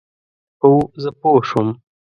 [0.61, 0.71] هو،
[1.03, 1.67] زه پوه شوم،